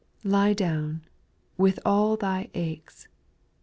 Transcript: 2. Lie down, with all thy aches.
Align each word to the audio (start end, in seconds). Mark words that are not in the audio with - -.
2. 0.23 0.29
Lie 0.29 0.53
down, 0.53 1.05
with 1.57 1.79
all 1.85 2.17
thy 2.17 2.49
aches. 2.55 3.07